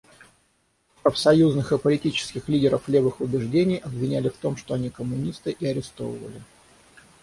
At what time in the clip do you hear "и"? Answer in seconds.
1.73-1.77, 5.51-5.63